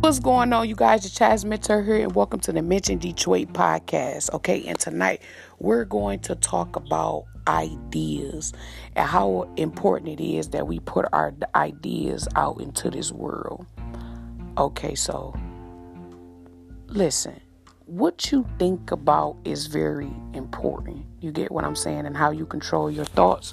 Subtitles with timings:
[0.00, 1.04] What's going on, you guys?
[1.04, 4.32] It's Chaz Mentor here, and welcome to the Mention Detroit podcast.
[4.32, 5.20] Okay, and tonight
[5.58, 8.54] we're going to talk about ideas
[8.96, 13.66] and how important it is that we put our ideas out into this world.
[14.56, 15.38] Okay, so
[16.86, 17.38] listen,
[17.90, 21.04] what you think about is very important.
[21.20, 22.06] You get what I'm saying?
[22.06, 23.52] And how you control your thoughts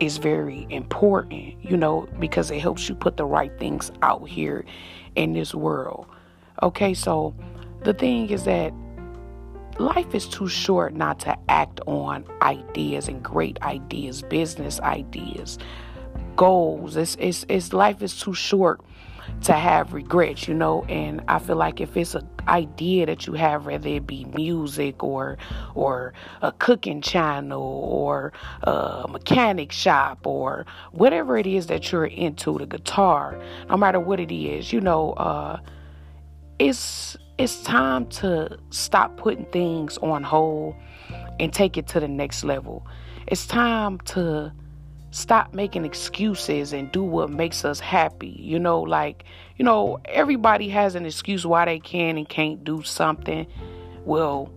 [0.00, 4.64] is very important, you know, because it helps you put the right things out here
[5.14, 6.06] in this world.
[6.60, 7.36] Okay, so
[7.84, 8.74] the thing is that
[9.78, 15.56] life is too short not to act on ideas and great ideas, business ideas,
[16.34, 16.96] goals.
[16.96, 18.80] It's it's, it's life is too short
[19.42, 23.34] to have regrets, you know, and I feel like if it's an idea that you
[23.34, 25.38] have, whether it be music or
[25.74, 28.32] or a cooking channel or
[28.62, 34.18] a mechanic shop or whatever it is that you're into, the guitar, no matter what
[34.18, 35.58] it is, you know, uh,
[36.58, 40.74] it's it's time to stop putting things on hold
[41.38, 42.86] and take it to the next level.
[43.28, 44.52] It's time to
[45.10, 48.36] stop making excuses and do what makes us happy.
[48.38, 49.24] You know, like,
[49.56, 53.46] you know, everybody has an excuse why they can and can't do something.
[54.04, 54.50] Well,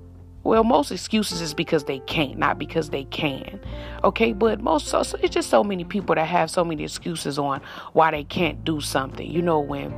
[0.44, 3.60] well, most excuses is because they can't, not because they can.
[4.04, 7.38] Okay, but most so, so it's just so many people that have so many excuses
[7.38, 7.62] on
[7.94, 9.30] why they can't do something.
[9.30, 9.94] You know, when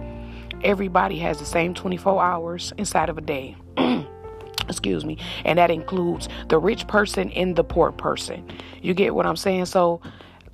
[0.64, 3.56] everybody has the same 24 hours inside of a day.
[4.70, 8.46] excuse me and that includes the rich person and the poor person
[8.82, 10.00] you get what i'm saying so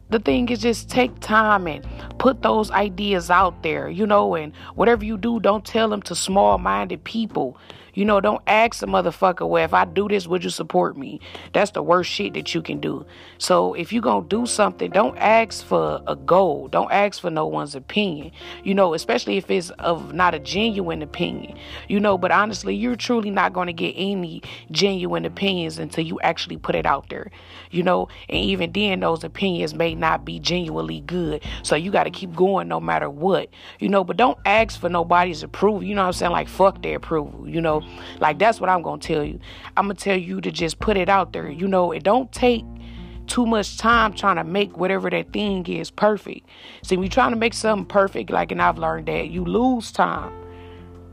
[0.10, 1.86] the thing is just take time and
[2.18, 6.16] put those ideas out there, you know, and whatever you do, don't tell them to
[6.16, 7.58] small minded people.
[8.00, 11.20] You know, don't ask a motherfucker, well, if I do this, would you support me?
[11.52, 13.06] That's the worst shit that you can do.
[13.40, 16.70] So if you're going to do something, don't ask for a goal.
[16.70, 18.32] Don't ask for no one's opinion,
[18.64, 21.58] you know, especially if it's of not a genuine opinion,
[21.90, 22.18] you know.
[22.18, 26.86] But honestly, you're truly not to get any genuine opinions until you actually put it
[26.86, 27.30] out there,
[27.70, 28.08] you know.
[28.30, 31.44] And even then, those opinions may not be genuinely good.
[31.64, 34.06] So you got to keep going no matter what, you know.
[34.06, 36.32] But don't ask for nobody's approval, you know what I'm saying?
[36.32, 37.84] Like, fuck their approval, you know.
[38.20, 39.40] Like that's what I'm gonna tell you.
[39.78, 41.50] I'm gonna tell you to just put it out there.
[41.50, 42.66] You know, it don't take
[43.28, 46.48] too much time trying to make whatever that thing is perfect.
[46.84, 49.92] See, when you're trying to make something perfect, like and I've learned that you lose
[49.92, 50.34] time.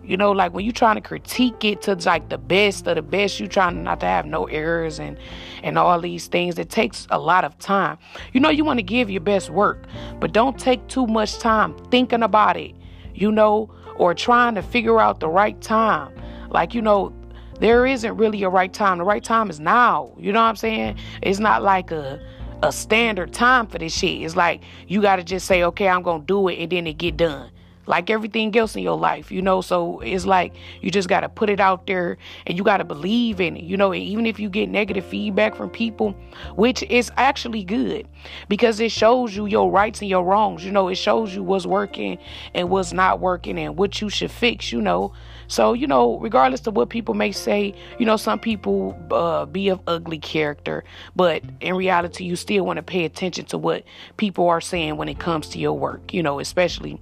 [0.02, 3.02] You know, like when you're trying to critique it to like the best of the
[3.02, 5.18] best, you trying not to have no errors and
[5.62, 6.58] and all these things.
[6.58, 7.98] It takes a lot of time.
[8.32, 9.84] You know, you want to give your best work,
[10.20, 12.74] but don't take too much time thinking about it.
[13.14, 16.12] You know, or trying to figure out the right time.
[16.50, 17.12] Like, you know,
[17.60, 18.98] there isn't really a right time.
[18.98, 20.14] The right time is now.
[20.18, 20.98] You know what I'm saying?
[21.22, 22.20] It's not like a
[22.62, 24.22] a standard time for this shit.
[24.22, 26.98] It's like you got to just say, okay, I'm gonna do it, and then it
[26.98, 27.50] get done
[27.86, 29.60] like everything else in your life, you know.
[29.60, 32.84] So it's like you just got to put it out there and you got to
[32.84, 33.92] believe in it, you know.
[33.92, 36.14] And even if you get negative feedback from people,
[36.56, 38.06] which is actually good
[38.48, 41.66] because it shows you your rights and your wrongs, you know, it shows you what's
[41.66, 42.18] working
[42.54, 45.12] and what's not working and what you should fix, you know.
[45.48, 49.68] So, you know, regardless of what people may say, you know, some people uh, be
[49.68, 50.82] of ugly character,
[51.14, 53.84] but in reality, you still want to pay attention to what
[54.16, 57.00] people are saying when it comes to your work, you know, especially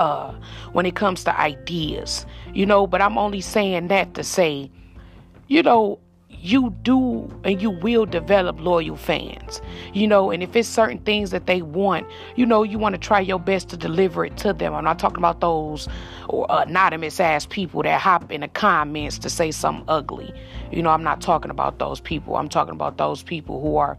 [0.00, 0.34] uh,
[0.72, 2.86] when it comes to ideas, you know.
[2.86, 4.70] But I'm only saying that to say,
[5.46, 9.60] you know, you do and you will develop loyal fans,
[9.92, 10.30] you know.
[10.30, 13.38] And if it's certain things that they want, you know, you want to try your
[13.38, 14.74] best to deliver it to them.
[14.74, 15.86] I'm not talking about those
[16.28, 20.32] or anonymous ass people that hop in the comments to say something ugly.
[20.72, 22.36] You know, I'm not talking about those people.
[22.36, 23.98] I'm talking about those people who are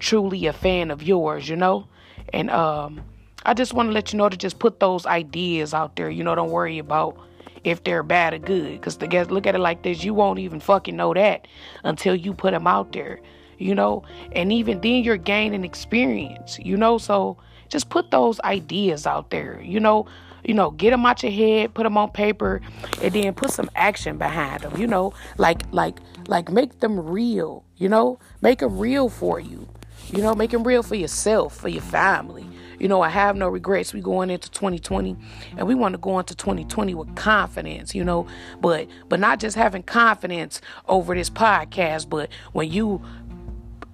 [0.00, 1.86] truly a fan of yours, you know.
[2.34, 3.00] And um
[3.44, 6.10] I just want to let you know to just put those ideas out there.
[6.10, 7.16] You know, don't worry about
[7.64, 8.72] if they're bad or good.
[8.72, 11.46] Because look at it like this, you won't even fucking know that
[11.84, 13.20] until you put them out there.
[13.58, 16.58] You know, and even then you're gaining experience.
[16.58, 17.36] You know, so
[17.68, 19.60] just put those ideas out there.
[19.62, 20.06] You know,
[20.44, 22.62] you know, get them out your head, put them on paper,
[23.02, 24.76] and then put some action behind them.
[24.78, 27.64] You know, like like like make them real.
[27.76, 29.68] You know, make them real for you.
[30.12, 32.46] You know, make them real for yourself, for your family.
[32.80, 33.94] You know, I have no regrets.
[33.94, 35.16] We going into 2020
[35.56, 38.26] and we want to go into 2020 with confidence, you know,
[38.60, 43.00] but but not just having confidence over this podcast, but when you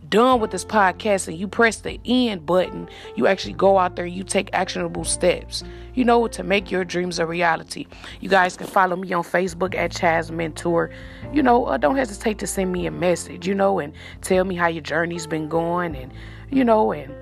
[0.09, 4.07] done with this podcast and you press the end button, you actually go out there,
[4.07, 7.87] you take actionable steps, you know, to make your dreams a reality.
[8.21, 10.91] You guys can follow me on Facebook at Chaz Mentor.
[11.33, 13.93] You know, uh, don't hesitate to send me a message, you know, and
[14.23, 16.13] tell me how your journey's been going and,
[16.51, 17.13] you know, and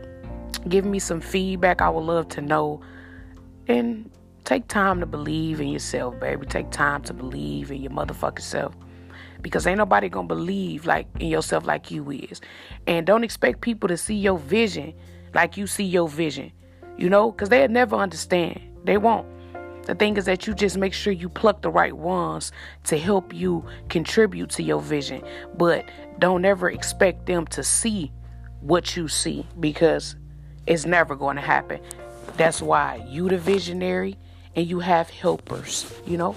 [0.68, 1.80] give me some feedback.
[1.80, 2.80] I would love to know.
[3.66, 4.10] And
[4.44, 6.44] Take time to believe in yourself, baby.
[6.44, 8.74] Take time to believe in your motherfucking self.
[9.40, 12.42] Because ain't nobody gonna believe like in yourself like you is.
[12.86, 14.92] And don't expect people to see your vision
[15.32, 16.52] like you see your vision.
[16.98, 18.60] You know, because they'll never understand.
[18.84, 19.26] They won't.
[19.86, 22.52] The thing is that you just make sure you pluck the right ones
[22.84, 25.22] to help you contribute to your vision.
[25.56, 25.86] But
[26.18, 28.12] don't ever expect them to see
[28.60, 30.16] what you see because
[30.66, 31.80] it's never going to happen.
[32.36, 34.16] That's why you the visionary
[34.56, 36.34] and you have helpers, you know?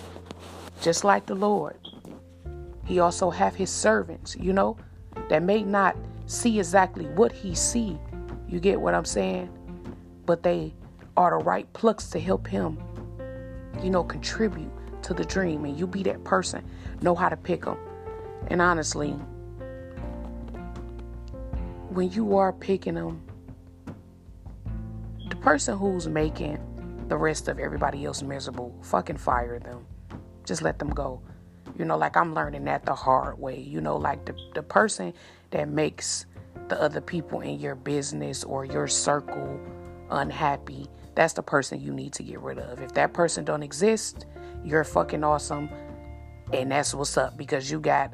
[0.81, 1.75] Just like the Lord.
[2.85, 4.77] He also have his servants, you know,
[5.29, 5.95] that may not
[6.25, 7.97] see exactly what he see.
[8.47, 9.49] You get what I'm saying?
[10.25, 10.73] But they
[11.15, 12.77] are the right plucks to help him
[13.83, 14.71] you know, contribute
[15.03, 16.63] to the dream and you be that person.
[17.01, 17.77] Know how to pick them.
[18.47, 19.11] And honestly,
[21.89, 23.26] when you are picking them, the
[25.47, 26.59] person who's making
[27.07, 29.85] the rest of everybody else miserable, fucking fire them.
[30.45, 31.21] Just let them go.
[31.77, 33.59] You know, like I'm learning that the hard way.
[33.59, 35.13] You know, like the, the person
[35.51, 36.25] that makes
[36.67, 39.59] the other people in your business or your circle
[40.09, 42.79] unhappy that's the person you need to get rid of.
[42.79, 44.27] If that person don't exist,
[44.63, 45.67] you're fucking awesome,
[46.53, 48.13] and that's what's up because you got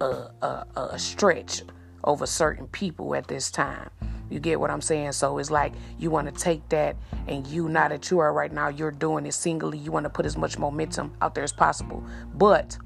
[0.00, 1.62] a, a, a stretch
[2.04, 3.90] over certain people at this time.
[4.30, 5.12] You get what I'm saying?
[5.12, 6.96] So it's like you want to take that
[7.26, 9.78] and you, now that you are right now, you're doing it singly.
[9.78, 12.04] You want to put as much momentum out there as possible.
[12.34, 12.78] But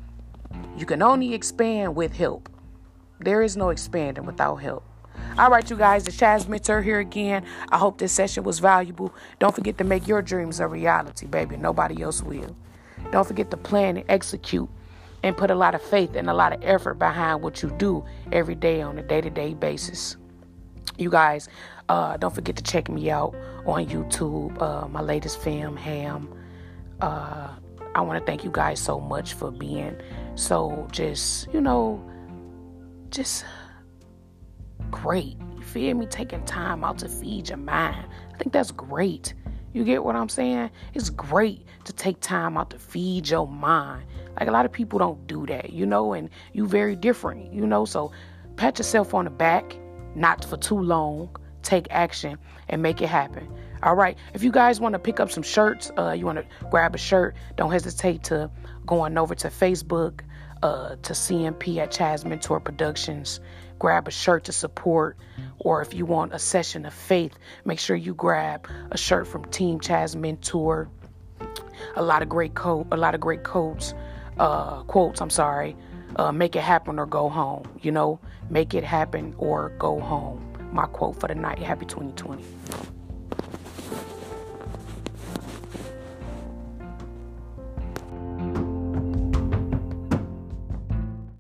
[0.77, 2.49] you can only expand with help.
[3.21, 4.85] There is no expanding without help.
[5.39, 7.45] All right, you guys, the Chaz Mentor here again.
[7.71, 9.15] I hope this session was valuable.
[9.39, 11.57] Don't forget to make your dreams a reality, baby.
[11.57, 12.55] Nobody else will.
[13.11, 14.69] Don't forget to plan and execute
[15.23, 18.05] and put a lot of faith and a lot of effort behind what you do
[18.31, 20.17] every day on a day to day basis.
[21.03, 21.49] You guys,
[21.89, 23.35] uh, don't forget to check me out
[23.67, 26.33] on YouTube, uh, my latest film, Ham.
[27.01, 27.49] Uh,
[27.97, 29.97] I want to thank you guys so much for being
[30.37, 32.01] so just, you know,
[33.11, 33.45] just
[34.93, 35.37] great.
[35.57, 36.07] You feel me?
[36.07, 38.07] Taking time out to feed your mind.
[38.33, 39.35] I think that's great.
[39.73, 40.71] You get what I'm saying?
[40.95, 44.05] It's great to take time out to feed your mind.
[44.39, 47.67] Like a lot of people don't do that, you know, and you very different, you
[47.67, 47.87] know.
[47.87, 48.13] So
[48.55, 49.77] pat yourself on the back,
[50.15, 51.35] not for too long.
[51.63, 52.39] Take action
[52.69, 53.49] and make it happen.
[53.83, 54.17] All right.
[54.35, 56.99] If you guys want to pick up some shirts, uh, you want to grab a
[56.99, 58.51] shirt, don't hesitate to
[58.87, 60.21] go on over to Facebook,
[60.63, 63.41] uh, to CMP at Chaz Mentor Productions
[63.83, 65.17] grab a shirt to support,
[65.59, 69.45] or if you want a session of faith, make sure you grab a shirt from
[69.47, 70.89] Team Chaz Mentor.
[71.97, 73.93] A lot of great quote, a lot of great quotes,
[74.39, 75.21] uh, quotes.
[75.21, 75.77] I'm sorry.
[76.17, 77.65] Uh, make it happen or go home.
[77.81, 78.19] You know,
[78.51, 80.41] make it happen or go home.
[80.73, 81.59] My quote for the night.
[81.59, 82.45] Happy 2020.